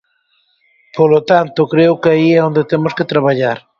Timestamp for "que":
2.01-2.09, 2.97-3.09